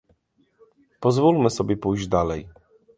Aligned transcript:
Pozwólmy 0.99 1.49
sobie 1.49 1.77
pójść 1.77 2.07
dalej 2.07 2.47